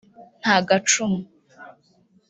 [0.41, 1.19] (nta gacumu